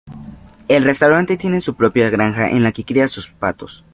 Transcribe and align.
El 0.67 0.83
restaurante 0.83 1.37
tiene 1.37 1.61
su 1.61 1.75
propia 1.75 2.09
granja 2.09 2.49
en 2.49 2.63
la 2.63 2.71
que 2.71 2.83
cría 2.83 3.07
sus 3.07 3.27
patos. 3.29 3.85